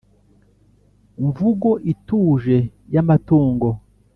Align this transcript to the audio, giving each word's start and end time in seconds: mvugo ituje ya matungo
mvugo 1.25 1.69
ituje 1.91 2.57
ya 2.93 3.01
matungo 3.07 3.69